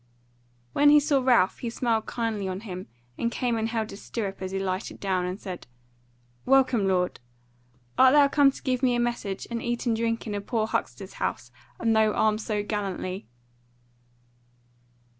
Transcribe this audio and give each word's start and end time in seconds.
When 0.73 0.89
he 0.89 0.99
saw 0.99 1.21
Ralph 1.21 1.59
he 1.59 1.69
smiled 1.69 2.07
kindly 2.07 2.47
on 2.47 2.61
him, 2.61 2.87
and 3.19 3.31
came 3.31 3.55
and 3.55 3.69
held 3.69 3.91
his 3.91 4.01
stirrup 4.01 4.41
as 4.41 4.49
he 4.49 4.57
lighted 4.57 4.99
down, 4.99 5.25
and 5.27 5.39
said: 5.39 5.67
"Welcome, 6.43 6.87
lord! 6.87 7.19
Art 7.99 8.13
thou 8.13 8.27
come 8.27 8.49
to 8.49 8.63
give 8.63 8.81
me 8.81 8.95
a 8.95 8.99
message, 8.99 9.45
and 9.51 9.61
eat 9.61 9.85
and 9.85 9.95
drink 9.95 10.25
in 10.25 10.33
a 10.33 10.41
poor 10.41 10.65
huckster's 10.65 11.13
house, 11.21 11.51
and 11.79 11.95
thou 11.95 12.13
armed 12.13 12.41
so 12.41 12.63
gallantly?" 12.63 13.27